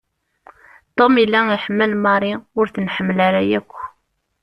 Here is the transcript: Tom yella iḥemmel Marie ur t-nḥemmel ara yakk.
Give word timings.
Tom 0.97 1.13
yella 1.19 1.41
iḥemmel 1.55 1.91
Marie 2.03 2.37
ur 2.59 2.65
t-nḥemmel 2.69 3.17
ara 3.27 3.41
yakk. 3.49 3.73